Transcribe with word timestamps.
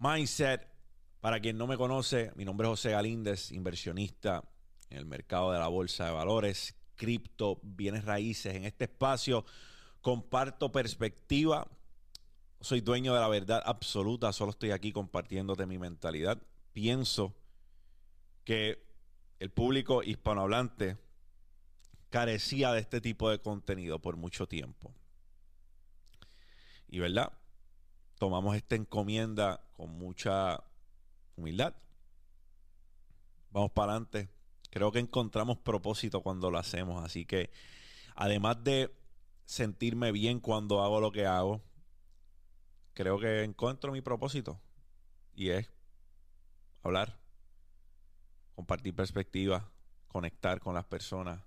Mindset. 0.00 0.66
Para 1.20 1.40
quien 1.40 1.58
no 1.58 1.66
me 1.66 1.76
conoce, 1.76 2.32
mi 2.34 2.46
nombre 2.46 2.66
es 2.66 2.70
José 2.70 2.92
Galíndez, 2.92 3.52
inversionista 3.52 4.42
en 4.88 4.96
el 4.96 5.04
mercado 5.04 5.52
de 5.52 5.58
la 5.58 5.68
bolsa 5.68 6.06
de 6.06 6.12
valores, 6.12 6.74
cripto, 6.96 7.60
bienes 7.62 8.06
raíces. 8.06 8.54
En 8.54 8.64
este 8.64 8.84
espacio 8.84 9.44
comparto 10.00 10.72
perspectiva. 10.72 11.68
Soy 12.62 12.80
dueño 12.80 13.12
de 13.12 13.20
la 13.20 13.28
verdad 13.28 13.62
absoluta, 13.66 14.32
solo 14.32 14.52
estoy 14.52 14.70
aquí 14.70 14.90
compartiéndote 14.90 15.66
mi 15.66 15.78
mentalidad. 15.78 16.42
Pienso 16.72 17.34
que 18.44 18.82
el 19.38 19.50
público 19.50 20.02
hispanohablante 20.02 20.96
carecía 22.08 22.72
de 22.72 22.80
este 22.80 23.02
tipo 23.02 23.28
de 23.28 23.38
contenido 23.38 23.98
por 23.98 24.16
mucho 24.16 24.46
tiempo. 24.46 24.94
Y 26.88 27.00
verdad, 27.00 27.34
tomamos 28.20 28.54
esta 28.54 28.74
encomienda 28.76 29.64
con 29.72 29.96
mucha 29.96 30.62
humildad. 31.36 31.74
Vamos 33.50 33.72
para 33.72 33.92
adelante. 33.92 34.28
Creo 34.68 34.92
que 34.92 34.98
encontramos 34.98 35.56
propósito 35.56 36.20
cuando 36.20 36.50
lo 36.50 36.58
hacemos. 36.58 37.02
Así 37.02 37.24
que, 37.24 37.50
además 38.14 38.62
de 38.62 38.94
sentirme 39.46 40.12
bien 40.12 40.38
cuando 40.38 40.82
hago 40.82 41.00
lo 41.00 41.10
que 41.10 41.24
hago, 41.24 41.62
creo 42.92 43.18
que 43.18 43.42
encuentro 43.42 43.90
mi 43.90 44.02
propósito. 44.02 44.60
Y 45.34 45.48
es 45.48 45.70
hablar, 46.82 47.18
compartir 48.54 48.94
perspectivas, 48.94 49.64
conectar 50.08 50.60
con 50.60 50.74
las 50.74 50.84
personas. 50.84 51.42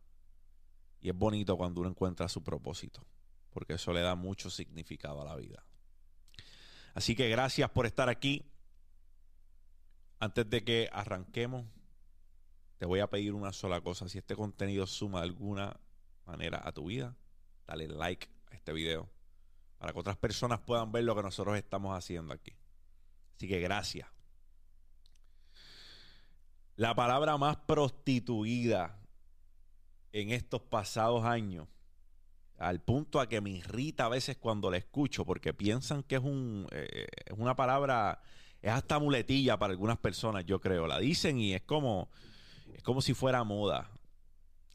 Y 1.01 1.09
es 1.09 1.15
bonito 1.15 1.55
cuando 1.55 1.81
uno 1.81 1.91
encuentra 1.91 2.27
su 2.29 2.43
propósito, 2.43 3.05
porque 3.51 3.73
eso 3.73 3.93
le 3.93 4.01
da 4.01 4.15
mucho 4.15 4.49
significado 4.49 5.21
a 5.21 5.26
la 5.26 5.35
vida. 5.35 5.63
Así 6.93 7.15
que 7.15 7.29
gracias 7.29 7.70
por 7.70 7.85
estar 7.85 8.09
aquí. 8.09 8.45
Antes 10.20 10.49
de 10.49 10.63
que 10.63 10.90
arranquemos, 10.93 11.65
te 12.77 12.85
voy 12.85 12.99
a 12.99 13.09
pedir 13.09 13.34
una 13.34 13.51
sola 13.51 13.81
cosa. 13.81 14.07
Si 14.07 14.18
este 14.18 14.35
contenido 14.35 14.87
suma 14.87 15.20
de 15.20 15.27
alguna 15.27 15.79
manera 16.26 16.62
a 16.63 16.71
tu 16.71 16.85
vida, 16.85 17.15
dale 17.68 17.87
like 17.87 18.29
a 18.51 18.55
este 18.55 18.73
video 18.73 19.09
para 19.77 19.91
que 19.91 19.99
otras 19.99 20.18
personas 20.18 20.62
puedan 20.62 20.91
ver 20.93 21.03
lo 21.03 21.15
que 21.15 21.23
nosotros 21.23 21.57
estamos 21.57 21.98
haciendo 21.98 22.34
aquí. 22.34 22.53
Así 23.35 23.49
que 23.49 23.59
gracias. 23.59 24.07
La 26.75 26.96
palabra 26.96 27.37
más 27.37 27.57
prostituida 27.57 28.98
en 30.13 30.31
estos 30.31 30.62
pasados 30.62 31.25
años, 31.25 31.68
al 32.63 32.81
punto 32.81 33.19
a 33.19 33.27
que 33.27 33.41
me 33.41 33.51
irrita 33.51 34.05
a 34.05 34.09
veces 34.09 34.37
cuando 34.37 34.71
la 34.71 34.77
escucho, 34.77 35.25
porque 35.25 35.53
piensan 35.53 36.03
que 36.03 36.15
es, 36.15 36.21
un, 36.21 36.67
eh, 36.71 37.07
una 37.37 37.55
palabra, 37.55 38.21
es 38.61 38.71
hasta 38.71 38.99
muletilla 38.99 39.57
para 39.57 39.71
algunas 39.71 39.97
personas, 39.97 40.45
yo 40.45 40.59
creo. 40.59 40.87
La 40.87 40.99
dicen 40.99 41.39
y 41.39 41.53
es 41.53 41.61
como, 41.63 42.09
es 42.73 42.81
como 42.84 43.01
si 43.01 43.13
fuera 43.13 43.43
moda 43.43 43.89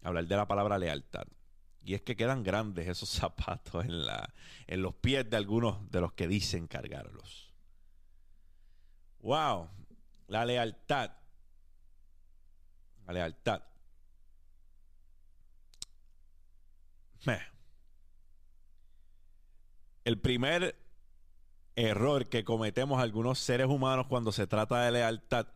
hablar 0.03 0.27
de 0.27 0.37
la 0.37 0.47
palabra 0.47 0.79
lealtad. 0.79 1.27
Y 1.85 1.95
es 1.95 2.03
que 2.03 2.17
quedan 2.17 2.43
grandes 2.43 2.87
esos 2.89 3.09
zapatos 3.09 3.85
en, 3.85 4.05
la, 4.05 4.33
en 4.67 4.83
los 4.83 4.95
pies 4.95 5.29
de 5.29 5.37
algunos 5.37 5.91
de 5.91 6.01
los 6.01 6.13
que 6.13 6.29
dicen 6.29 6.67
cargarlos. 6.67 7.53
¡Wow! 9.21 9.69
La 10.29 10.45
lealtad 10.45 11.13
la 13.09 13.15
lealtad. 13.15 13.63
El 20.09 20.19
primer 20.19 20.75
error 21.77 22.31
que 22.31 22.43
cometemos 22.43 22.99
algunos 22.99 23.39
seres 23.39 23.67
humanos 23.67 24.07
cuando 24.07 24.33
se 24.33 24.47
trata 24.47 24.83
de 24.83 24.93
lealtad 24.93 25.49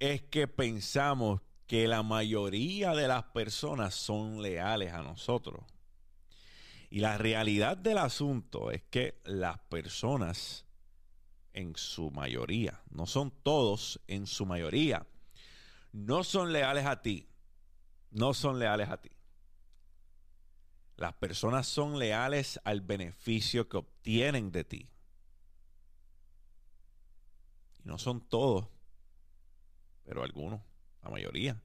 es 0.00 0.20
que 0.20 0.48
pensamos 0.48 1.42
que 1.68 1.86
la 1.86 2.02
mayoría 2.02 2.96
de 2.96 3.06
las 3.06 3.22
personas 3.26 3.94
son 3.94 4.42
leales 4.42 4.92
a 4.92 5.02
nosotros. 5.04 5.64
Y 6.90 6.98
la 6.98 7.18
realidad 7.18 7.76
del 7.76 7.98
asunto 7.98 8.72
es 8.72 8.82
que 8.82 9.20
las 9.22 9.60
personas, 9.60 10.64
en 11.52 11.76
su 11.76 12.10
mayoría, 12.10 12.82
no 12.90 13.06
son 13.06 13.30
todos, 13.44 14.00
en 14.08 14.26
su 14.26 14.44
mayoría, 14.44 15.06
no 15.92 16.24
son 16.24 16.52
leales 16.52 16.84
a 16.84 17.00
ti. 17.00 17.28
No 18.10 18.34
son 18.34 18.58
leales 18.58 18.88
a 18.88 19.00
ti. 19.00 19.10
Las 20.98 21.14
personas 21.14 21.68
son 21.68 21.96
leales 21.96 22.60
al 22.64 22.80
beneficio 22.80 23.68
que 23.68 23.76
obtienen 23.76 24.50
de 24.50 24.64
ti. 24.64 24.90
Y 27.78 27.88
no 27.88 27.98
son 27.98 28.20
todos, 28.20 28.66
pero 30.04 30.24
algunos, 30.24 30.60
la 31.04 31.10
mayoría. 31.10 31.62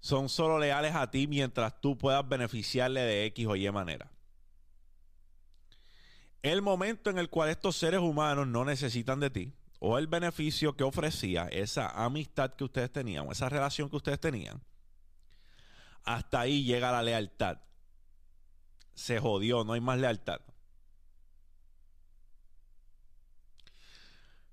Son 0.00 0.28
solo 0.28 0.58
leales 0.58 0.94
a 0.94 1.10
ti 1.10 1.26
mientras 1.26 1.80
tú 1.80 1.96
puedas 1.96 2.28
beneficiarle 2.28 3.00
de 3.00 3.24
X 3.24 3.46
o 3.46 3.56
Y 3.56 3.70
manera. 3.70 4.12
El 6.42 6.60
momento 6.60 7.08
en 7.08 7.16
el 7.16 7.30
cual 7.30 7.48
estos 7.48 7.76
seres 7.76 8.00
humanos 8.00 8.46
no 8.46 8.66
necesitan 8.66 9.18
de 9.18 9.30
ti, 9.30 9.54
o 9.78 9.96
el 9.96 10.08
beneficio 10.08 10.76
que 10.76 10.84
ofrecía 10.84 11.48
esa 11.48 11.88
amistad 12.04 12.52
que 12.52 12.64
ustedes 12.64 12.92
tenían, 12.92 13.26
o 13.26 13.32
esa 13.32 13.48
relación 13.48 13.88
que 13.88 13.96
ustedes 13.96 14.20
tenían, 14.20 14.62
hasta 16.04 16.40
ahí 16.40 16.64
llega 16.64 16.92
la 16.92 17.02
lealtad. 17.02 17.58
Se 18.94 19.18
jodió, 19.18 19.64
no 19.64 19.72
hay 19.72 19.80
más 19.80 19.98
lealtad. 19.98 20.40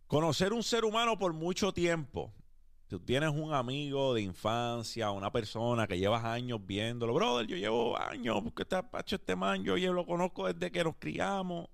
Conocer 0.07 0.53
un 0.53 0.63
ser 0.63 0.85
humano 0.85 1.19
por 1.19 1.33
mucho 1.33 1.71
tiempo. 1.71 2.33
Tú 2.87 2.99
tienes 2.99 3.29
un 3.29 3.53
amigo 3.53 4.15
de 4.15 4.21
infancia, 4.21 5.11
una 5.11 5.31
persona 5.31 5.85
que 5.85 5.99
llevas 5.99 6.25
años 6.25 6.59
viéndolo. 6.65 7.13
Brother, 7.13 7.45
yo 7.45 7.55
llevo 7.55 7.95
años 7.95 8.41
porque 8.43 8.63
este 8.63 8.81
pacho 8.81 9.17
este 9.17 9.35
man, 9.35 9.63
yo, 9.63 9.75
lo 9.77 10.07
conozco 10.07 10.51
desde 10.51 10.71
que 10.71 10.83
nos 10.83 10.95
criamos. 10.97 11.69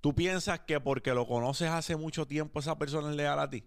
¿Tú 0.00 0.14
piensas 0.14 0.60
que 0.60 0.78
porque 0.78 1.12
lo 1.12 1.26
conoces 1.26 1.68
hace 1.68 1.96
mucho 1.96 2.24
tiempo 2.24 2.60
esa 2.60 2.78
persona 2.78 3.10
es 3.10 3.16
leal 3.16 3.40
a 3.40 3.50
ti? 3.50 3.64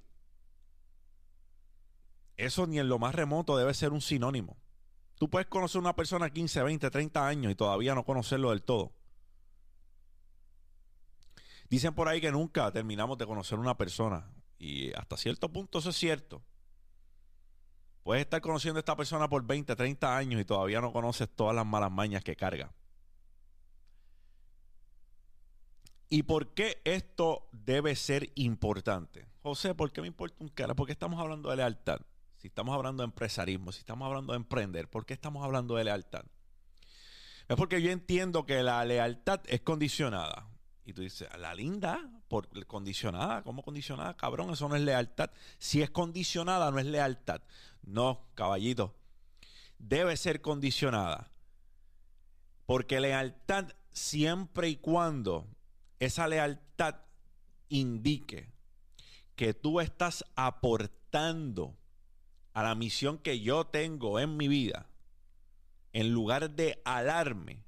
Eso 2.37 2.65
ni 2.67 2.79
en 2.79 2.87
lo 2.87 2.97
más 2.97 3.13
remoto 3.13 3.57
debe 3.57 3.73
ser 3.73 3.91
un 3.91 3.99
sinónimo. 3.99 4.55
Tú 5.21 5.29
puedes 5.29 5.47
conocer 5.47 5.77
a 5.77 5.81
una 5.81 5.95
persona 5.95 6.31
15, 6.31 6.63
20, 6.63 6.89
30 6.89 7.27
años 7.27 7.51
y 7.51 7.55
todavía 7.55 7.93
no 7.93 8.03
conocerlo 8.03 8.49
del 8.49 8.63
todo. 8.63 8.91
Dicen 11.69 11.93
por 11.93 12.07
ahí 12.07 12.19
que 12.19 12.31
nunca 12.31 12.71
terminamos 12.71 13.19
de 13.19 13.27
conocer 13.27 13.59
una 13.59 13.77
persona. 13.77 14.33
Y 14.57 14.91
hasta 14.93 15.17
cierto 15.17 15.53
punto 15.53 15.77
eso 15.77 15.91
es 15.91 15.95
cierto. 15.95 16.41
Puedes 18.01 18.23
estar 18.23 18.41
conociendo 18.41 18.79
a 18.79 18.81
esta 18.81 18.95
persona 18.95 19.29
por 19.29 19.45
20, 19.45 19.75
30 19.75 20.17
años 20.17 20.41
y 20.41 20.45
todavía 20.45 20.81
no 20.81 20.91
conoces 20.91 21.29
todas 21.29 21.55
las 21.55 21.67
malas 21.67 21.91
mañas 21.91 22.23
que 22.23 22.35
carga. 22.35 22.73
¿Y 26.09 26.23
por 26.23 26.55
qué 26.55 26.81
esto 26.83 27.47
debe 27.51 27.95
ser 27.95 28.31
importante? 28.33 29.27
José, 29.43 29.75
¿por 29.75 29.91
qué 29.91 30.01
me 30.01 30.07
importa 30.07 30.37
un 30.39 30.49
cara? 30.49 30.73
¿Por 30.73 30.87
qué 30.87 30.93
estamos 30.93 31.21
hablando 31.21 31.51
de 31.51 31.57
lealtad? 31.57 32.01
Si 32.41 32.47
estamos 32.47 32.73
hablando 32.73 33.03
de 33.03 33.05
empresarismo, 33.05 33.71
si 33.71 33.81
estamos 33.81 34.07
hablando 34.07 34.33
de 34.33 34.37
emprender, 34.37 34.89
¿por 34.89 35.05
qué 35.05 35.13
estamos 35.13 35.45
hablando 35.45 35.75
de 35.75 35.83
lealtad? 35.83 36.25
Es 37.47 37.55
porque 37.55 37.83
yo 37.83 37.91
entiendo 37.91 38.47
que 38.47 38.63
la 38.63 38.83
lealtad 38.83 39.41
es 39.45 39.61
condicionada. 39.61 40.47
Y 40.83 40.93
tú 40.93 41.03
dices, 41.03 41.29
la 41.37 41.53
linda, 41.53 42.09
por 42.27 42.49
condicionada, 42.65 43.43
¿cómo 43.43 43.61
condicionada? 43.61 44.17
Cabrón, 44.17 44.49
eso 44.49 44.67
no 44.67 44.75
es 44.75 44.81
lealtad. 44.81 45.29
Si 45.59 45.83
es 45.83 45.91
condicionada, 45.91 46.71
no 46.71 46.79
es 46.79 46.87
lealtad. 46.87 47.43
No, 47.83 48.25
caballito. 48.33 48.95
Debe 49.77 50.17
ser 50.17 50.41
condicionada. 50.41 51.29
Porque 52.65 52.99
lealtad 52.99 53.67
siempre 53.91 54.67
y 54.67 54.77
cuando 54.77 55.45
esa 55.99 56.27
lealtad 56.27 57.01
indique 57.69 58.49
que 59.35 59.53
tú 59.53 59.79
estás 59.79 60.25
aportando 60.35 61.77
a 62.53 62.63
la 62.63 62.75
misión 62.75 63.17
que 63.17 63.39
yo 63.39 63.65
tengo 63.65 64.19
en 64.19 64.37
mi 64.37 64.47
vida, 64.47 64.87
en 65.93 66.11
lugar 66.11 66.51
de 66.51 66.81
alarme, 66.85 67.63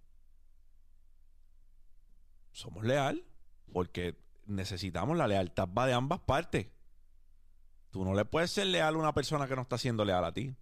somos 2.51 2.83
leal, 2.83 3.23
porque 3.71 4.17
necesitamos 4.45 5.17
la 5.17 5.27
lealtad, 5.27 5.67
va 5.67 5.87
de 5.87 5.93
ambas 5.93 6.19
partes. 6.19 6.67
Tú 7.91 8.03
no 8.03 8.13
le 8.13 8.25
puedes 8.25 8.51
ser 8.51 8.67
leal 8.67 8.95
a 8.95 8.97
una 8.97 9.13
persona 9.13 9.47
que 9.47 9.55
no 9.55 9.61
está 9.61 9.77
siendo 9.77 10.05
leal 10.05 10.25
a 10.25 10.33
ti. 10.33 10.55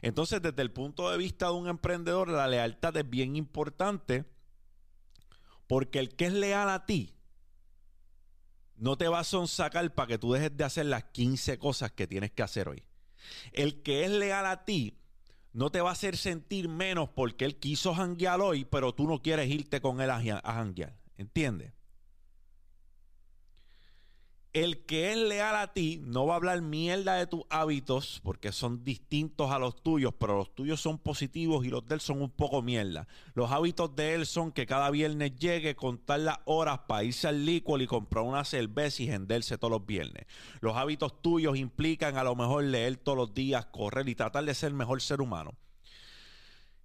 Entonces, 0.00 0.42
desde 0.42 0.62
el 0.62 0.72
punto 0.72 1.10
de 1.10 1.16
vista 1.16 1.46
de 1.46 1.52
un 1.52 1.68
emprendedor, 1.68 2.28
la 2.28 2.48
lealtad 2.48 2.96
es 2.96 3.08
bien 3.08 3.36
importante 3.36 4.24
porque 5.68 6.00
el 6.00 6.14
que 6.16 6.26
es 6.26 6.32
leal 6.32 6.68
a 6.68 6.86
ti 6.86 7.14
no 8.76 8.98
te 8.98 9.06
va 9.06 9.20
a 9.20 9.24
sonsacar 9.24 9.94
para 9.94 10.08
que 10.08 10.18
tú 10.18 10.32
dejes 10.32 10.56
de 10.56 10.64
hacer 10.64 10.86
las 10.86 11.04
15 11.04 11.58
cosas 11.58 11.92
que 11.92 12.08
tienes 12.08 12.32
que 12.32 12.42
hacer 12.42 12.68
hoy. 12.68 12.84
El 13.52 13.82
que 13.82 14.04
es 14.04 14.10
leal 14.10 14.46
a 14.46 14.64
ti 14.64 14.98
no 15.52 15.70
te 15.70 15.80
va 15.80 15.90
a 15.90 15.92
hacer 15.92 16.16
sentir 16.16 16.68
menos 16.68 17.08
porque 17.10 17.44
él 17.44 17.56
quiso 17.56 17.94
janguear 17.94 18.40
hoy, 18.40 18.64
pero 18.64 18.94
tú 18.94 19.06
no 19.06 19.20
quieres 19.20 19.50
irte 19.50 19.80
con 19.80 20.00
él 20.00 20.10
a 20.10 20.42
janguear. 20.42 20.96
¿Entiendes? 21.18 21.72
El 24.52 24.84
que 24.84 25.12
es 25.12 25.16
leal 25.16 25.56
a 25.56 25.72
ti 25.72 26.02
no 26.04 26.26
va 26.26 26.34
a 26.34 26.36
hablar 26.36 26.60
mierda 26.60 27.14
de 27.14 27.26
tus 27.26 27.42
hábitos 27.48 28.20
porque 28.22 28.52
son 28.52 28.84
distintos 28.84 29.50
a 29.50 29.58
los 29.58 29.82
tuyos, 29.82 30.12
pero 30.18 30.36
los 30.36 30.54
tuyos 30.54 30.78
son 30.78 30.98
positivos 30.98 31.64
y 31.64 31.70
los 31.70 31.86
de 31.86 31.94
él 31.94 32.02
son 32.02 32.20
un 32.20 32.28
poco 32.28 32.60
mierda. 32.60 33.08
Los 33.32 33.50
hábitos 33.50 33.96
de 33.96 34.12
él 34.12 34.26
son 34.26 34.52
que 34.52 34.66
cada 34.66 34.90
viernes 34.90 35.36
llegue, 35.36 35.74
contar 35.74 36.20
las 36.20 36.38
horas 36.44 36.80
para 36.80 37.02
irse 37.02 37.28
al 37.28 37.46
licor 37.46 37.80
y 37.80 37.86
comprar 37.86 38.24
una 38.24 38.44
cerveza 38.44 39.02
y 39.02 39.08
venderse 39.08 39.56
todos 39.56 39.70
los 39.70 39.86
viernes. 39.86 40.26
Los 40.60 40.76
hábitos 40.76 41.22
tuyos 41.22 41.56
implican 41.56 42.18
a 42.18 42.24
lo 42.24 42.36
mejor 42.36 42.64
leer 42.64 42.98
todos 42.98 43.16
los 43.16 43.32
días, 43.32 43.64
correr 43.66 44.06
y 44.10 44.14
tratar 44.14 44.44
de 44.44 44.54
ser 44.54 44.68
el 44.68 44.74
mejor 44.74 45.00
ser 45.00 45.22
humano. 45.22 45.54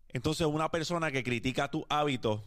Entonces, 0.08 0.48
una 0.48 0.72
persona 0.72 1.12
que 1.12 1.22
critica 1.22 1.70
tus 1.70 1.84
hábitos, 1.90 2.40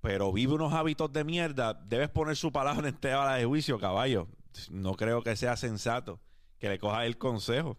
pero 0.00 0.32
vive 0.32 0.54
unos 0.54 0.72
hábitos 0.72 1.12
de 1.12 1.24
mierda, 1.24 1.74
debes 1.74 2.08
poner 2.08 2.36
su 2.36 2.52
palabra 2.52 2.88
en 2.88 2.96
tela 2.96 3.34
de 3.34 3.44
juicio, 3.44 3.76
caballo. 3.76 4.28
No 4.70 4.94
creo 4.94 5.22
que 5.22 5.36
sea 5.36 5.56
sensato 5.56 6.20
que 6.58 6.68
le 6.68 6.78
coja 6.78 7.06
el 7.06 7.18
consejo. 7.18 7.78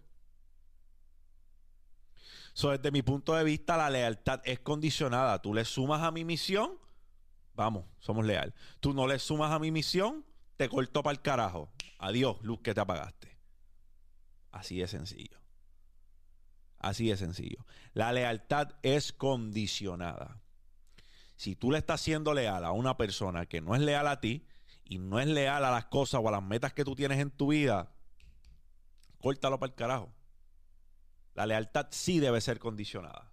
So, 2.53 2.71
desde 2.71 2.91
mi 2.91 3.01
punto 3.01 3.33
de 3.33 3.43
vista, 3.43 3.77
la 3.77 3.89
lealtad 3.89 4.41
es 4.43 4.59
condicionada. 4.59 5.41
Tú 5.41 5.53
le 5.53 5.63
sumas 5.63 6.01
a 6.01 6.11
mi 6.11 6.25
misión, 6.25 6.77
vamos, 7.53 7.85
somos 7.99 8.25
leal. 8.25 8.53
Tú 8.79 8.93
no 8.93 9.07
le 9.07 9.19
sumas 9.19 9.51
a 9.51 9.59
mi 9.59 9.71
misión, 9.71 10.25
te 10.57 10.67
corto 10.67 11.01
para 11.03 11.13
el 11.13 11.21
carajo. 11.21 11.71
Adiós, 11.97 12.37
luz 12.41 12.59
que 12.61 12.73
te 12.73 12.81
apagaste. 12.81 13.37
Así 14.51 14.79
de 14.79 14.87
sencillo. 14.87 15.39
Así 16.79 17.07
de 17.09 17.15
sencillo. 17.15 17.65
La 17.93 18.11
lealtad 18.11 18.69
es 18.81 19.13
condicionada. 19.13 20.41
Si 21.35 21.55
tú 21.55 21.71
le 21.71 21.77
estás 21.77 22.01
siendo 22.01 22.33
leal 22.33 22.65
a 22.65 22.71
una 22.71 22.97
persona 22.97 23.45
que 23.45 23.61
no 23.61 23.75
es 23.75 23.81
leal 23.81 24.07
a 24.07 24.19
ti 24.19 24.45
y 24.91 24.99
no 24.99 25.21
es 25.21 25.27
leal 25.27 25.63
a 25.63 25.71
las 25.71 25.85
cosas 25.85 26.19
o 26.21 26.27
a 26.27 26.31
las 26.31 26.43
metas 26.43 26.73
que 26.73 26.83
tú 26.83 26.95
tienes 26.95 27.17
en 27.19 27.31
tu 27.31 27.47
vida, 27.47 27.93
córtalo 29.19 29.57
para 29.57 29.69
el 29.69 29.75
carajo. 29.75 30.13
La 31.33 31.45
lealtad 31.45 31.87
sí 31.91 32.19
debe 32.19 32.41
ser 32.41 32.59
condicionada. 32.59 33.31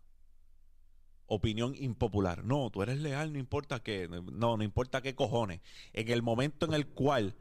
Opinión 1.26 1.74
impopular. 1.74 2.44
No, 2.44 2.70
tú 2.70 2.80
eres 2.84 2.98
leal, 2.98 3.32
no 3.32 3.40
importa 3.40 3.82
qué. 3.82 4.06
No, 4.08 4.56
no 4.56 4.62
importa 4.62 5.02
qué 5.02 5.16
cojones. 5.16 5.60
En 5.94 6.08
el 6.10 6.22
momento 6.22 6.64
en 6.64 6.74
el 6.74 6.86
cual 6.86 7.34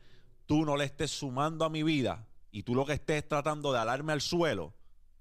tú 0.48 0.66
no 0.66 0.78
le 0.78 0.86
estés 0.86 1.12
sumando 1.12 1.64
a 1.64 1.70
mi 1.70 1.84
vida 1.84 2.28
y 2.50 2.64
tú 2.64 2.74
lo 2.74 2.88
que 2.88 2.94
estés 2.94 3.28
tratando 3.28 3.72
de 3.72 3.78
alarme 3.78 4.14
al 4.14 4.22
suelo, 4.22 4.74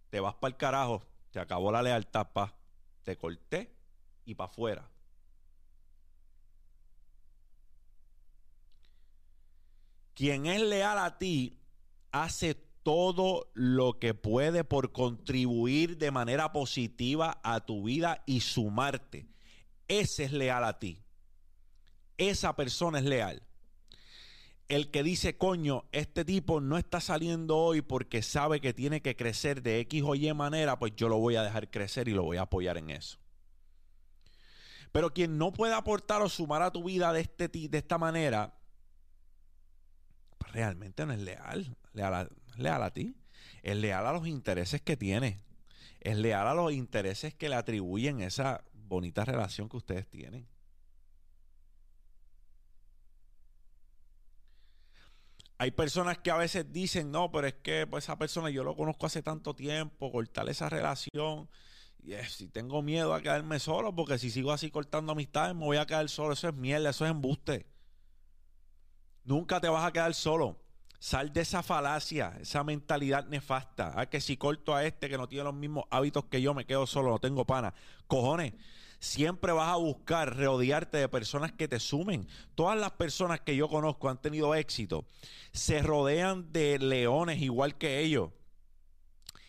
te 0.08 0.20
vas 0.20 0.36
para 0.36 0.52
el 0.52 0.56
carajo, 0.56 1.06
te 1.32 1.38
acabó 1.38 1.70
la 1.70 1.82
lealtad, 1.82 2.28
pa. 2.32 2.56
Te 3.02 3.18
corté 3.18 3.76
y 4.24 4.36
para 4.36 4.50
afuera. 4.50 4.90
Quien 10.16 10.46
es 10.46 10.60
leal 10.60 10.98
a 10.98 11.18
ti 11.18 11.60
hace 12.10 12.56
todo 12.82 13.52
lo 13.54 14.00
que 14.00 14.14
puede 14.14 14.64
por 14.64 14.90
contribuir 14.90 15.98
de 15.98 16.10
manera 16.10 16.52
positiva 16.52 17.40
a 17.44 17.60
tu 17.60 17.84
vida 17.84 18.24
y 18.26 18.40
sumarte. 18.40 19.28
Ese 19.86 20.24
es 20.24 20.32
leal 20.32 20.64
a 20.64 20.80
ti. 20.80 21.04
Esa 22.18 22.56
persona 22.56 22.98
es 22.98 23.04
leal 23.04 23.46
el 24.68 24.90
que 24.90 25.02
dice, 25.02 25.36
coño, 25.36 25.84
este 25.92 26.24
tipo 26.24 26.60
no 26.60 26.76
está 26.76 27.00
saliendo 27.00 27.56
hoy 27.56 27.82
porque 27.82 28.22
sabe 28.22 28.60
que 28.60 28.74
tiene 28.74 29.00
que 29.00 29.14
crecer 29.14 29.62
de 29.62 29.78
X 29.80 30.02
o 30.04 30.14
Y 30.14 30.32
manera, 30.34 30.78
pues 30.78 30.94
yo 30.96 31.08
lo 31.08 31.18
voy 31.18 31.36
a 31.36 31.42
dejar 31.42 31.70
crecer 31.70 32.08
y 32.08 32.12
lo 32.12 32.24
voy 32.24 32.36
a 32.36 32.42
apoyar 32.42 32.76
en 32.76 32.90
eso. 32.90 33.18
Pero 34.90 35.12
quien 35.12 35.38
no 35.38 35.52
puede 35.52 35.74
aportar 35.74 36.22
o 36.22 36.28
sumar 36.28 36.62
a 36.62 36.72
tu 36.72 36.84
vida 36.84 37.12
de, 37.12 37.20
este, 37.20 37.48
de 37.48 37.78
esta 37.78 37.98
manera, 37.98 38.55
realmente 40.52 41.06
no 41.06 41.12
es 41.12 41.20
leal. 41.20 41.76
Leal 41.92 42.14
a, 42.14 42.28
leal 42.56 42.82
a 42.82 42.90
ti. 42.92 43.16
Es 43.62 43.76
leal 43.76 44.06
a 44.06 44.12
los 44.12 44.26
intereses 44.26 44.80
que 44.82 44.96
tiene. 44.96 45.40
Es 46.00 46.16
leal 46.16 46.46
a 46.46 46.54
los 46.54 46.72
intereses 46.72 47.34
que 47.34 47.48
le 47.48 47.56
atribuyen 47.56 48.20
esa 48.20 48.64
bonita 48.72 49.24
relación 49.24 49.68
que 49.68 49.76
ustedes 49.76 50.08
tienen. 50.08 50.46
hay 55.58 55.70
personas 55.70 56.18
que 56.18 56.30
a 56.30 56.36
veces 56.36 56.70
dicen, 56.72 57.10
no, 57.10 57.30
pero 57.30 57.46
es 57.46 57.54
que 57.54 57.86
pues, 57.86 58.04
esa 58.04 58.18
persona 58.18 58.50
yo 58.50 58.62
lo 58.64 58.76
conozco 58.76 59.06
hace 59.06 59.22
tanto 59.22 59.54
tiempo, 59.54 60.12
cortar 60.12 60.48
esa 60.48 60.68
relación. 60.68 61.48
Y 62.02 62.14
si 62.28 62.48
tengo 62.48 62.82
miedo 62.82 63.14
a 63.14 63.22
quedarme 63.22 63.58
solo, 63.58 63.94
porque 63.94 64.18
si 64.18 64.30
sigo 64.30 64.52
así 64.52 64.70
cortando 64.70 65.12
amistades, 65.12 65.54
me 65.54 65.64
voy 65.64 65.78
a 65.78 65.86
quedar 65.86 66.08
solo. 66.08 66.34
Eso 66.34 66.48
es 66.48 66.54
mierda, 66.54 66.90
eso 66.90 67.04
es 67.04 67.10
embuste. 67.10 67.66
Nunca 69.26 69.60
te 69.60 69.68
vas 69.68 69.84
a 69.84 69.92
quedar 69.92 70.14
solo. 70.14 70.56
Sal 71.00 71.32
de 71.32 71.42
esa 71.42 71.62
falacia, 71.62 72.38
esa 72.40 72.64
mentalidad 72.64 73.26
nefasta. 73.26 73.92
Ah, 73.96 74.06
que 74.06 74.20
si 74.20 74.36
corto 74.36 74.74
a 74.74 74.84
este 74.84 75.08
que 75.08 75.18
no 75.18 75.28
tiene 75.28 75.44
los 75.44 75.54
mismos 75.54 75.84
hábitos 75.90 76.24
que 76.26 76.40
yo, 76.40 76.54
me 76.54 76.64
quedo 76.64 76.86
solo, 76.86 77.10
no 77.10 77.18
tengo 77.18 77.44
pana. 77.44 77.74
Cojones, 78.06 78.54
siempre 79.00 79.52
vas 79.52 79.68
a 79.68 79.76
buscar 79.76 80.36
rodearte 80.36 80.98
de 80.98 81.08
personas 81.08 81.52
que 81.52 81.66
te 81.66 81.80
sumen. 81.80 82.28
Todas 82.54 82.78
las 82.78 82.92
personas 82.92 83.40
que 83.40 83.56
yo 83.56 83.68
conozco 83.68 84.08
han 84.08 84.22
tenido 84.22 84.54
éxito, 84.54 85.04
se 85.52 85.82
rodean 85.82 86.52
de 86.52 86.78
leones 86.78 87.42
igual 87.42 87.76
que 87.76 88.00
ellos. 88.00 88.30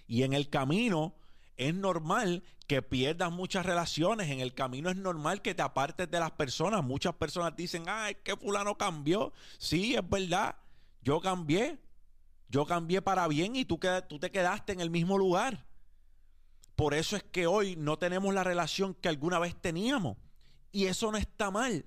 Y 0.08 0.24
en 0.24 0.34
el 0.34 0.50
camino 0.50 1.16
es 1.56 1.74
normal 1.76 2.44
que 2.68 2.82
pierdas 2.82 3.32
muchas 3.32 3.66
relaciones. 3.66 4.30
En 4.30 4.42
el 4.42 4.54
camino 4.54 4.90
es 4.90 4.98
normal 4.98 5.42
que 5.42 5.56
te 5.56 5.62
apartes 5.62 6.12
de 6.12 6.20
las 6.20 6.32
personas. 6.32 6.84
Muchas 6.84 7.16
personas 7.16 7.56
dicen, 7.56 7.86
ah, 7.88 8.10
es 8.10 8.18
que 8.18 8.36
fulano 8.36 8.78
cambió. 8.78 9.34
Sí, 9.58 9.96
es 9.96 10.08
verdad. 10.08 10.58
Yo 11.02 11.22
cambié. 11.22 11.80
Yo 12.50 12.66
cambié 12.66 13.02
para 13.02 13.28
bien 13.28 13.56
y 13.56 13.66
tú, 13.66 13.80
tú 14.08 14.20
te 14.20 14.32
quedaste 14.32 14.74
en 14.74 14.82
el 14.82 14.90
mismo 14.90 15.18
lugar. 15.18 15.66
Por 16.76 16.94
eso 16.94 17.16
es 17.16 17.24
que 17.24 17.48
hoy 17.48 17.76
no 17.76 17.98
tenemos 17.98 18.34
la 18.34 18.44
relación 18.44 18.94
que 18.94 19.10
alguna 19.10 19.40
vez 19.40 19.56
teníamos. 19.60 20.18
Y 20.72 20.86
eso 20.86 21.12
no 21.12 21.18
está 21.18 21.50
mal. 21.50 21.86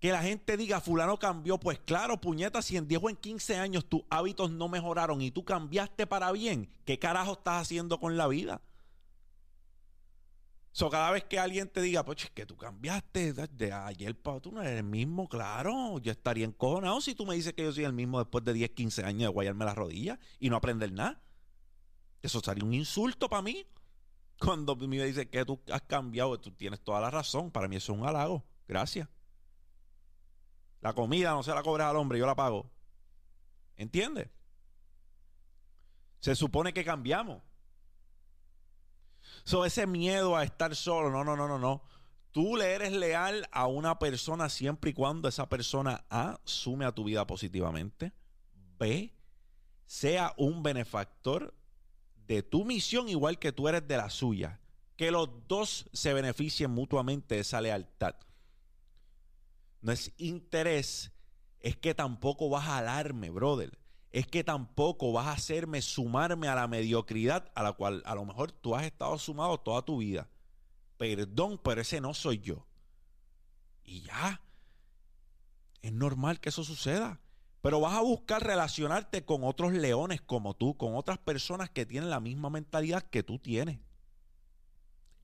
Que 0.00 0.10
la 0.10 0.22
gente 0.22 0.56
diga, 0.56 0.80
fulano 0.80 1.18
cambió, 1.18 1.58
pues 1.58 1.78
claro, 1.78 2.20
puñeta, 2.20 2.60
si 2.62 2.76
en 2.76 2.88
10 2.88 3.02
o 3.04 3.10
en 3.10 3.16
15 3.16 3.56
años 3.56 3.88
tus 3.88 4.02
hábitos 4.10 4.50
no 4.50 4.68
mejoraron 4.68 5.22
y 5.22 5.30
tú 5.30 5.44
cambiaste 5.44 6.06
para 6.06 6.32
bien, 6.32 6.68
¿qué 6.84 6.98
carajo 6.98 7.32
estás 7.32 7.62
haciendo 7.62 7.98
con 8.00 8.16
la 8.16 8.26
vida? 8.26 8.60
So, 10.76 10.90
cada 10.90 11.12
vez 11.12 11.22
que 11.22 11.38
alguien 11.38 11.68
te 11.68 11.80
diga, 11.80 12.04
pues 12.04 12.24
es 12.24 12.30
que 12.30 12.46
tú 12.46 12.56
cambiaste 12.56 13.32
de 13.32 13.72
ayer 13.72 14.20
para 14.20 14.40
tú 14.40 14.50
no 14.50 14.60
eres 14.60 14.78
el 14.78 14.82
mismo, 14.82 15.28
claro, 15.28 16.00
yo 16.00 16.10
estaría 16.10 16.44
encojonado 16.44 17.00
si 17.00 17.14
tú 17.14 17.24
me 17.24 17.36
dices 17.36 17.52
que 17.52 17.62
yo 17.62 17.70
soy 17.70 17.84
el 17.84 17.92
mismo 17.92 18.18
después 18.18 18.42
de 18.44 18.52
10, 18.52 18.70
15 18.70 19.04
años 19.04 19.20
de 19.20 19.28
guayarme 19.28 19.64
las 19.64 19.76
rodillas 19.76 20.18
y 20.40 20.50
no 20.50 20.56
aprender 20.56 20.90
nada. 20.90 21.22
Eso 22.22 22.40
sería 22.40 22.64
un 22.64 22.74
insulto 22.74 23.28
para 23.28 23.42
mí. 23.42 23.64
Cuando 24.40 24.74
me 24.74 25.00
dice 25.04 25.28
que 25.28 25.44
tú 25.44 25.60
has 25.70 25.82
cambiado, 25.82 26.40
tú 26.40 26.50
tienes 26.50 26.80
toda 26.80 27.00
la 27.00 27.08
razón. 27.08 27.52
Para 27.52 27.68
mí 27.68 27.76
eso 27.76 27.92
es 27.92 27.98
un 28.00 28.08
halago. 28.08 28.44
Gracias. 28.66 29.08
La 30.80 30.92
comida 30.92 31.30
no 31.30 31.44
se 31.44 31.54
la 31.54 31.62
cobras 31.62 31.88
al 31.88 31.96
hombre, 31.98 32.18
yo 32.18 32.26
la 32.26 32.34
pago. 32.34 32.68
¿Entiendes? 33.76 34.28
Se 36.18 36.34
supone 36.34 36.72
que 36.72 36.84
cambiamos. 36.84 37.44
So, 39.44 39.64
ese 39.64 39.86
miedo 39.86 40.36
a 40.36 40.44
estar 40.44 40.74
solo, 40.74 41.10
no, 41.10 41.22
no, 41.22 41.36
no, 41.36 41.46
no, 41.46 41.58
no. 41.58 41.82
Tú 42.32 42.56
le 42.56 42.72
eres 42.72 42.92
leal 42.92 43.46
a 43.52 43.66
una 43.66 43.98
persona 43.98 44.48
siempre 44.48 44.90
y 44.90 44.94
cuando 44.94 45.28
esa 45.28 45.48
persona 45.48 46.04
A 46.10 46.40
sume 46.44 46.84
a 46.84 46.92
tu 46.92 47.04
vida 47.04 47.26
positivamente, 47.26 48.12
B 48.78 49.14
sea 49.86 50.34
un 50.36 50.62
benefactor 50.62 51.54
de 52.26 52.42
tu 52.42 52.64
misión 52.64 53.08
igual 53.08 53.38
que 53.38 53.52
tú 53.52 53.68
eres 53.68 53.86
de 53.86 53.96
la 53.96 54.10
suya. 54.10 54.60
Que 54.96 55.10
los 55.10 55.28
dos 55.46 55.88
se 55.92 56.12
beneficien 56.12 56.70
mutuamente 56.70 57.36
de 57.36 57.42
esa 57.42 57.60
lealtad. 57.60 58.16
No 59.80 59.92
es 59.92 60.12
interés, 60.16 61.12
es 61.60 61.76
que 61.76 61.94
tampoco 61.94 62.48
vas 62.48 62.66
a 62.66 62.78
alarme, 62.78 63.30
brother. 63.30 63.78
Es 64.14 64.28
que 64.28 64.44
tampoco 64.44 65.10
vas 65.10 65.26
a 65.26 65.32
hacerme 65.32 65.82
sumarme 65.82 66.46
a 66.46 66.54
la 66.54 66.68
mediocridad 66.68 67.50
a 67.56 67.64
la 67.64 67.72
cual 67.72 68.00
a 68.06 68.14
lo 68.14 68.24
mejor 68.24 68.52
tú 68.52 68.76
has 68.76 68.84
estado 68.84 69.18
sumado 69.18 69.58
toda 69.58 69.82
tu 69.84 69.98
vida. 69.98 70.28
Perdón, 70.96 71.60
pero 71.60 71.80
ese 71.80 72.00
no 72.00 72.14
soy 72.14 72.38
yo. 72.38 72.64
Y 73.82 74.02
ya. 74.02 74.40
Es 75.82 75.92
normal 75.92 76.38
que 76.38 76.50
eso 76.50 76.62
suceda. 76.62 77.20
Pero 77.60 77.80
vas 77.80 77.94
a 77.94 78.02
buscar 78.02 78.40
relacionarte 78.40 79.24
con 79.24 79.42
otros 79.42 79.72
leones 79.72 80.20
como 80.20 80.54
tú, 80.54 80.76
con 80.76 80.94
otras 80.94 81.18
personas 81.18 81.68
que 81.70 81.84
tienen 81.84 82.08
la 82.08 82.20
misma 82.20 82.50
mentalidad 82.50 83.02
que 83.02 83.24
tú 83.24 83.40
tienes. 83.40 83.80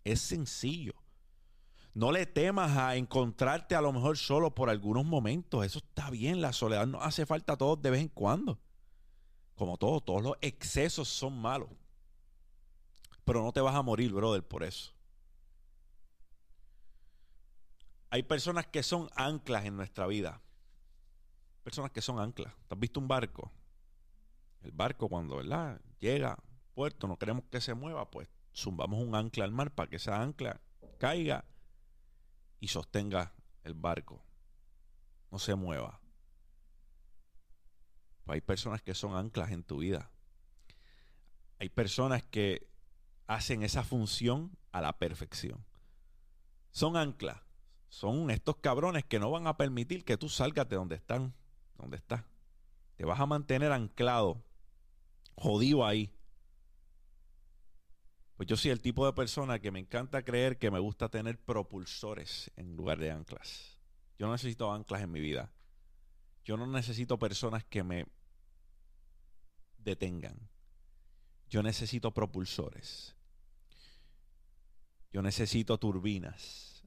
Es 0.02 0.20
sencillo. 0.20 0.94
No 1.94 2.10
le 2.10 2.26
temas 2.26 2.76
a 2.76 2.96
encontrarte 2.96 3.76
a 3.76 3.82
lo 3.82 3.92
mejor 3.92 4.18
solo 4.18 4.52
por 4.52 4.68
algunos 4.68 5.04
momentos. 5.04 5.64
Eso 5.64 5.78
está 5.78 6.10
bien. 6.10 6.40
La 6.40 6.52
soledad 6.52 6.88
nos 6.88 7.04
hace 7.04 7.24
falta 7.24 7.52
a 7.52 7.56
todos 7.56 7.80
de 7.80 7.90
vez 7.90 8.00
en 8.00 8.08
cuando. 8.08 8.58
Como 9.60 9.76
todo, 9.76 10.00
todos 10.00 10.22
los 10.22 10.36
excesos 10.40 11.06
son 11.06 11.38
malos. 11.38 11.68
Pero 13.24 13.42
no 13.44 13.52
te 13.52 13.60
vas 13.60 13.74
a 13.74 13.82
morir, 13.82 14.10
brother, 14.10 14.42
por 14.42 14.64
eso. 14.64 14.92
Hay 18.08 18.22
personas 18.22 18.66
que 18.66 18.82
son 18.82 19.10
anclas 19.14 19.66
en 19.66 19.76
nuestra 19.76 20.06
vida 20.06 20.40
personas 21.62 21.90
que 21.90 22.00
son 22.00 22.18
anclas. 22.18 22.52
¿Te 22.66 22.74
has 22.74 22.80
visto 22.80 23.00
un 23.00 23.06
barco? 23.08 23.52
El 24.62 24.72
barco 24.72 25.08
cuando, 25.08 25.36
¿verdad? 25.36 25.80
Llega 26.00 26.36
puerto, 26.74 27.06
no 27.06 27.18
queremos 27.18 27.44
que 27.50 27.60
se 27.60 27.74
mueva, 27.74 28.10
pues 28.10 28.28
zumbamos 28.54 29.00
un 29.00 29.14
ancla 29.14 29.44
al 29.44 29.52
mar 29.52 29.70
para 29.72 29.88
que 29.88 29.96
esa 29.96 30.20
ancla 30.20 30.60
caiga 30.98 31.44
y 32.58 32.68
sostenga 32.68 33.34
el 33.62 33.74
barco. 33.74 34.24
No 35.30 35.38
se 35.38 35.54
mueva. 35.54 35.99
Pues 38.24 38.36
hay 38.36 38.40
personas 38.40 38.82
que 38.82 38.94
son 38.94 39.16
anclas 39.16 39.50
en 39.50 39.64
tu 39.64 39.78
vida. 39.78 40.10
Hay 41.58 41.68
personas 41.68 42.22
que 42.22 42.68
hacen 43.26 43.62
esa 43.62 43.84
función 43.84 44.56
a 44.72 44.80
la 44.80 44.98
perfección. 44.98 45.64
Son 46.70 46.96
anclas. 46.96 47.38
Son 47.88 48.30
estos 48.30 48.56
cabrones 48.56 49.04
que 49.04 49.18
no 49.18 49.30
van 49.30 49.46
a 49.46 49.56
permitir 49.56 50.04
que 50.04 50.16
tú 50.16 50.28
salgas 50.28 50.68
de 50.68 50.76
donde 50.76 50.94
están, 50.94 51.34
donde 51.76 51.96
estás. 51.96 52.24
Te 52.96 53.04
vas 53.04 53.18
a 53.18 53.26
mantener 53.26 53.72
anclado, 53.72 54.42
jodido 55.34 55.84
ahí. 55.84 56.12
Pues 58.36 58.48
yo 58.48 58.56
soy 58.56 58.70
el 58.70 58.80
tipo 58.80 59.04
de 59.04 59.12
persona 59.12 59.58
que 59.58 59.70
me 59.70 59.80
encanta 59.80 60.22
creer 60.22 60.56
que 60.56 60.70
me 60.70 60.78
gusta 60.78 61.08
tener 61.08 61.38
propulsores 61.38 62.50
en 62.56 62.76
lugar 62.76 62.98
de 62.98 63.10
anclas. 63.10 63.78
Yo 64.18 64.26
no 64.26 64.32
necesito 64.32 64.72
anclas 64.72 65.02
en 65.02 65.10
mi 65.10 65.20
vida. 65.20 65.52
Yo 66.44 66.56
no 66.56 66.66
necesito 66.66 67.18
personas 67.18 67.64
que 67.64 67.82
me 67.82 68.06
detengan. 69.78 70.48
Yo 71.48 71.62
necesito 71.62 72.12
propulsores. 72.12 73.16
Yo 75.12 75.22
necesito 75.22 75.78
turbinas 75.78 76.84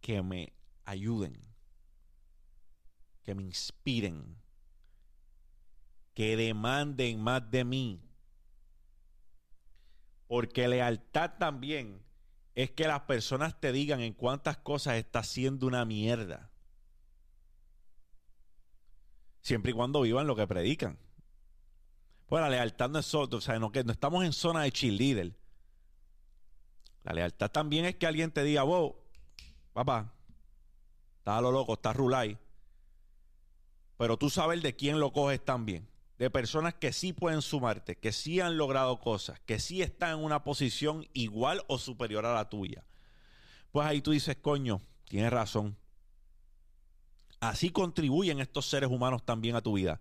que 0.00 0.22
me 0.22 0.54
ayuden, 0.86 1.38
que 3.22 3.34
me 3.34 3.42
inspiren, 3.42 4.38
que 6.14 6.36
demanden 6.36 7.20
más 7.20 7.50
de 7.50 7.64
mí. 7.64 8.00
Porque 10.26 10.66
lealtad 10.66 11.34
también 11.38 12.02
es 12.54 12.70
que 12.70 12.88
las 12.88 13.02
personas 13.02 13.60
te 13.60 13.70
digan 13.70 14.00
en 14.00 14.14
cuántas 14.14 14.56
cosas 14.56 14.96
estás 14.96 15.28
haciendo 15.28 15.66
una 15.66 15.84
mierda. 15.84 16.50
Siempre 19.40 19.70
y 19.70 19.74
cuando 19.74 20.02
vivan 20.02 20.26
lo 20.26 20.36
que 20.36 20.46
predican. 20.46 20.98
Pues 22.26 22.42
la 22.42 22.50
lealtad 22.50 22.90
no 22.90 22.98
es 22.98 23.14
o 23.14 23.40
sea, 23.40 23.58
no, 23.58 23.72
que 23.72 23.84
no 23.84 23.92
estamos 23.92 24.24
en 24.24 24.32
zona 24.32 24.62
de 24.62 24.72
cheerleader. 24.72 25.34
La 27.04 27.14
lealtad 27.14 27.50
también 27.50 27.86
es 27.86 27.94
que 27.96 28.06
alguien 28.06 28.30
te 28.30 28.44
diga, 28.44 28.64
vos, 28.64 28.92
papá, 29.72 30.12
está 31.18 31.38
a 31.38 31.40
lo 31.40 31.50
loco, 31.50 31.74
está 31.74 31.94
rulay. 31.94 32.36
Pero 33.96 34.18
tú 34.18 34.28
sabes 34.28 34.62
de 34.62 34.76
quién 34.76 35.00
lo 35.00 35.12
coges 35.12 35.42
también. 35.42 35.88
De 36.18 36.30
personas 36.30 36.74
que 36.74 36.92
sí 36.92 37.12
pueden 37.12 37.40
sumarte, 37.40 37.96
que 37.96 38.12
sí 38.12 38.40
han 38.40 38.58
logrado 38.58 39.00
cosas, 39.00 39.40
que 39.40 39.58
sí 39.58 39.82
están 39.82 40.18
en 40.18 40.24
una 40.24 40.44
posición 40.44 41.06
igual 41.14 41.64
o 41.68 41.78
superior 41.78 42.26
a 42.26 42.34
la 42.34 42.48
tuya. 42.50 42.84
Pues 43.72 43.86
ahí 43.86 44.02
tú 44.02 44.10
dices, 44.10 44.36
coño, 44.36 44.82
tienes 45.04 45.32
razón. 45.32 45.76
Así 47.40 47.70
contribuyen 47.70 48.40
estos 48.40 48.66
seres 48.66 48.90
humanos 48.90 49.24
también 49.24 49.56
a 49.56 49.62
tu 49.62 49.74
vida 49.74 50.00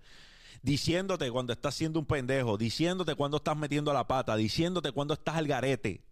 diciéndote 0.62 1.32
cuando 1.32 1.54
estás 1.54 1.76
siendo 1.76 2.00
un 2.00 2.06
pendejo, 2.06 2.58
diciéndote 2.58 3.16
cuando 3.16 3.38
estás 3.38 3.56
metiendo 3.58 3.94
la 3.94 4.08
pata, 4.08 4.36
diciéndote 4.36 4.92
cuando 4.92 5.14
estás 5.14 5.36
al 5.36 5.48
garete. 5.48 6.04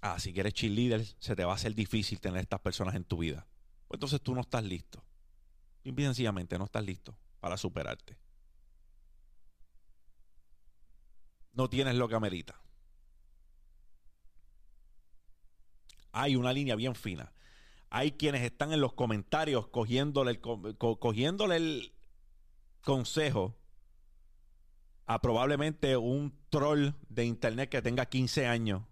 Ah, 0.00 0.18
si 0.20 0.32
quieres 0.32 0.52
cheerleader, 0.52 1.04
se 1.18 1.34
te 1.34 1.44
va 1.44 1.52
a 1.52 1.56
hacer 1.56 1.74
difícil 1.74 2.20
tener 2.20 2.42
estas 2.42 2.60
personas 2.60 2.94
en 2.94 3.04
tu 3.04 3.18
vida. 3.18 3.46
Pues 3.88 3.96
entonces 3.96 4.20
tú 4.20 4.34
no 4.34 4.42
estás 4.42 4.62
listo. 4.62 5.02
Y 5.82 5.92
sencillamente 5.92 6.58
no 6.58 6.64
estás 6.64 6.84
listo 6.84 7.16
para 7.40 7.56
superarte. 7.56 8.16
No 11.52 11.68
tienes 11.68 11.94
lo 11.94 12.08
que 12.08 12.14
amerita. 12.14 12.60
Hay 16.12 16.36
una 16.36 16.52
línea 16.52 16.76
bien 16.76 16.94
fina. 16.94 17.33
Hay 17.96 18.10
quienes 18.10 18.42
están 18.42 18.72
en 18.72 18.80
los 18.80 18.94
comentarios 18.94 19.68
cogiéndole 19.68 20.32
el, 20.32 20.40
cogiéndole 20.80 21.56
el, 21.56 21.94
consejo 22.80 23.56
a 25.06 25.20
probablemente 25.20 25.96
un 25.96 26.36
troll 26.48 26.88
de 27.08 27.24
internet 27.24 27.70
que 27.70 27.82
tenga 27.82 28.06
15 28.06 28.48
años 28.48 28.82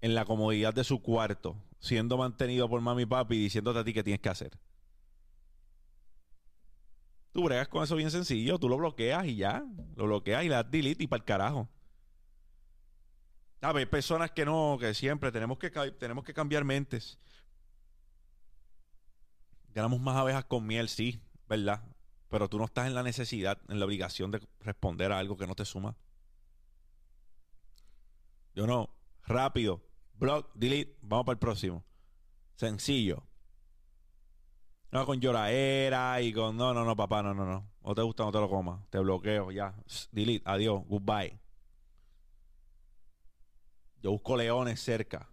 en 0.00 0.14
la 0.14 0.24
comodidad 0.24 0.72
de 0.72 0.84
su 0.84 1.02
cuarto, 1.02 1.60
siendo 1.80 2.16
mantenido 2.16 2.68
por 2.68 2.80
mami 2.80 3.02
y 3.02 3.06
papi, 3.06 3.36
diciéndote 3.36 3.80
a 3.80 3.84
ti 3.84 3.92
qué 3.92 4.04
tienes 4.04 4.20
que 4.20 4.28
hacer. 4.28 4.56
Tú 7.32 7.42
bregas 7.42 7.66
con 7.66 7.82
eso 7.82 7.96
bien 7.96 8.12
sencillo, 8.12 8.60
tú 8.60 8.68
lo 8.68 8.76
bloqueas 8.76 9.26
y 9.26 9.34
ya, 9.34 9.66
lo 9.96 10.04
bloqueas 10.04 10.44
y 10.44 10.48
le 10.48 10.54
das 10.54 10.70
delete 10.70 11.02
y 11.02 11.06
para 11.08 11.22
el 11.22 11.24
carajo. 11.24 11.68
A 13.60 13.72
ver, 13.72 13.88
personas 13.88 14.30
que 14.30 14.44
no, 14.44 14.76
que 14.78 14.94
siempre 14.94 15.32
tenemos 15.32 15.58
que, 15.58 15.70
tenemos 15.70 16.24
que 16.24 16.34
cambiar 16.34 16.64
mentes. 16.64 17.18
Ganamos 19.74 20.00
más 20.00 20.16
abejas 20.16 20.44
con 20.44 20.66
miel, 20.66 20.88
sí, 20.88 21.20
¿verdad? 21.48 21.82
pero 22.28 22.48
tú 22.48 22.58
no 22.58 22.64
estás 22.64 22.86
en 22.86 22.94
la 22.94 23.02
necesidad, 23.02 23.58
en 23.68 23.78
la 23.78 23.84
obligación 23.86 24.30
de 24.30 24.40
responder 24.60 25.12
a 25.12 25.18
algo 25.18 25.36
que 25.36 25.46
no 25.46 25.54
te 25.54 25.64
suma. 25.64 25.96
Yo 28.54 28.66
no, 28.66 28.90
rápido, 29.26 29.82
block, 30.14 30.50
delete, 30.54 30.98
vamos 31.02 31.26
para 31.26 31.34
el 31.34 31.38
próximo. 31.38 31.84
Sencillo. 32.56 33.22
No 34.90 35.04
con 35.04 35.20
lloraera 35.20 36.20
y 36.22 36.32
con 36.32 36.56
no, 36.56 36.72
no, 36.72 36.84
no, 36.84 36.96
papá, 36.96 37.22
no, 37.22 37.34
no, 37.34 37.44
no. 37.44 37.70
No 37.82 37.94
te 37.94 38.02
gusta, 38.02 38.24
no 38.24 38.32
te 38.32 38.38
lo 38.38 38.48
comas. 38.48 38.88
Te 38.90 38.98
bloqueo, 38.98 39.50
ya. 39.50 39.74
Delete, 40.10 40.42
adiós, 40.46 40.82
goodbye. 40.86 41.38
Yo 44.06 44.12
busco 44.12 44.36
leones 44.36 44.78
cerca. 44.78 45.28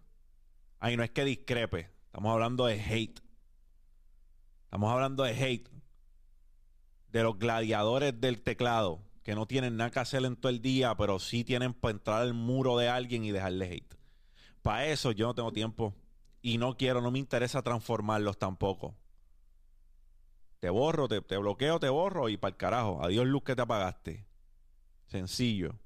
Ahí 0.80 0.96
no 0.96 1.04
es 1.04 1.10
que 1.12 1.24
discrepe. 1.24 1.92
Estamos 2.06 2.32
hablando 2.32 2.66
de 2.66 2.74
hate. 2.80 3.20
Estamos 4.64 4.92
hablando 4.92 5.22
de 5.22 5.30
hate 5.30 5.68
de 7.06 7.22
los 7.22 7.38
gladiadores 7.38 8.20
del 8.20 8.42
teclado, 8.42 9.00
que 9.22 9.36
no 9.36 9.46
tienen 9.46 9.76
nada 9.76 9.92
que 9.92 10.00
hacer 10.00 10.24
en 10.24 10.34
todo 10.34 10.50
el 10.50 10.60
día, 10.60 10.96
pero 10.96 11.20
sí 11.20 11.44
tienen 11.44 11.72
para 11.72 11.92
entrar 11.92 12.22
al 12.22 12.34
muro 12.34 12.76
de 12.76 12.88
alguien 12.88 13.22
y 13.22 13.30
dejarle 13.30 13.66
hate. 13.66 13.94
Para 14.60 14.86
eso 14.86 15.12
yo 15.12 15.28
no 15.28 15.36
tengo 15.36 15.52
tiempo 15.52 15.94
y 16.42 16.58
no 16.58 16.76
quiero, 16.76 17.00
no 17.00 17.12
me 17.12 17.20
interesa 17.20 17.62
transformarlos 17.62 18.38
tampoco. 18.38 18.96
Te 20.58 20.68
borro, 20.68 21.06
te, 21.06 21.20
te 21.20 21.36
bloqueo, 21.36 21.78
te 21.78 21.90
borro 21.90 22.28
y 22.28 22.38
para 22.38 22.50
el 22.50 22.56
carajo. 22.56 23.04
Adiós 23.04 23.24
luz 23.24 23.44
que 23.44 23.54
te 23.54 23.62
apagaste. 23.62 24.26
Sencillo. 25.06 25.78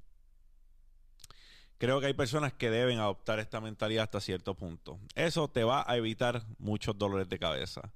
Creo 1.79 2.01
que 2.01 2.07
hay 2.07 2.15
personas 2.15 2.53
que 2.53 2.71
deben 2.71 2.99
adoptar 2.99 3.39
esta 3.39 3.61
mentalidad 3.61 4.05
hasta 4.05 4.21
cierto 4.21 4.55
punto. 4.55 4.99
Eso 5.15 5.49
te 5.49 5.63
va 5.63 5.85
a 5.87 5.97
evitar 5.97 6.45
muchos 6.59 6.99
dolores 6.99 7.29
de 7.29 7.39
cabeza 7.39 7.93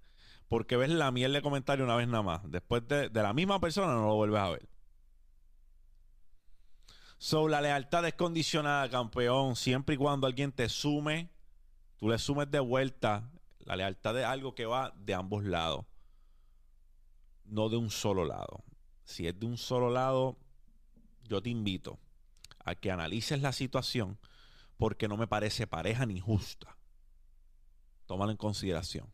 porque 0.53 0.77
ves 0.77 0.91
la 0.91 1.11
miel 1.11 1.33
de 1.33 1.41
comentario 1.41 1.83
una 1.83 1.97
vez 1.97 2.07
nada 2.07 2.23
más. 2.23 2.43
Después 2.45 2.87
de, 2.87 3.09
la 3.11 3.33
misma 3.33 3.59
persona 3.59 3.95
no 3.95 4.07
lo 4.07 4.17
vuelves 4.17 4.39
a 4.39 4.51
ver. 4.51 4.69
So, 7.17 7.49
la 7.49 7.62
lealtad 7.62 8.07
es 8.07 8.12
condicionada, 8.12 8.91
campeón, 8.91 9.57
siempre 9.57 9.95
y 9.95 9.99
cuando 9.99 10.27
alguien 10.27 10.53
te 10.53 10.69
sume, 10.69 11.31
tú 11.97 12.11
le 12.11 12.19
sumes 12.19 12.51
de 12.51 12.61
vuelta. 12.61 13.31
La 13.61 13.77
lealtad 13.77 14.19
es 14.19 14.27
algo 14.27 14.55
que 14.55 14.67
va 14.67 14.93
de 14.95 15.15
ambos 15.15 15.43
lados, 15.43 15.87
no 17.47 17.71
de 17.71 17.79
un 17.79 17.89
solo 17.89 18.27
lado. 18.27 18.62
Si 19.05 19.27
es 19.27 19.41
de 19.41 19.47
un 19.47 19.57
solo 19.57 19.89
lado, 19.89 20.37
yo 21.25 21.41
te 21.41 21.49
invito 21.49 21.99
a 22.64 22.75
que 22.75 22.90
analices 22.90 23.40
la 23.40 23.52
situación 23.52 24.19
porque 24.76 25.09
no 25.09 25.16
me 25.16 25.26
parece 25.26 25.66
pareja 25.66 26.07
ni 26.07 26.21
justa. 26.21 26.76
Tómalo 28.07 28.33
en 28.33 28.37
consideración. 28.37 29.12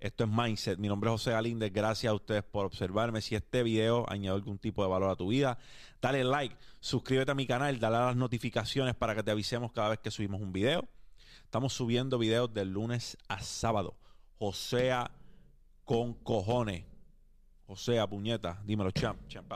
Esto 0.00 0.24
es 0.24 0.30
Mindset. 0.30 0.78
Mi 0.78 0.88
nombre 0.88 1.10
es 1.10 1.12
José 1.12 1.32
Galíndez. 1.32 1.72
Gracias 1.72 2.10
a 2.10 2.14
ustedes 2.14 2.42
por 2.42 2.64
observarme. 2.64 3.20
Si 3.20 3.34
este 3.34 3.62
video 3.62 4.06
añadió 4.08 4.34
algún 4.34 4.58
tipo 4.58 4.82
de 4.82 4.88
valor 4.88 5.10
a 5.10 5.16
tu 5.16 5.28
vida, 5.28 5.58
dale 6.00 6.24
like, 6.24 6.56
suscríbete 6.80 7.32
a 7.32 7.34
mi 7.34 7.46
canal, 7.46 7.78
dale 7.78 7.96
a 7.96 8.06
las 8.06 8.16
notificaciones 8.16 8.94
para 8.94 9.14
que 9.14 9.22
te 9.22 9.30
avisemos 9.30 9.72
cada 9.72 9.90
vez 9.90 9.98
que 9.98 10.10
subimos 10.10 10.40
un 10.40 10.52
video. 10.52 10.88
Estamos 11.44 11.74
subiendo 11.74 12.18
videos 12.18 12.52
de 12.54 12.64
lunes 12.64 13.18
a 13.28 13.40
sábado. 13.40 13.98
Josea 14.38 15.10
con 15.84 16.14
cojones. 16.14 16.84
Josea, 17.66 18.06
puñeta. 18.06 18.62
Dímelo, 18.64 18.90
champ, 18.92 19.20
champ. 19.28 19.52